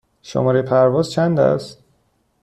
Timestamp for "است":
1.39-1.83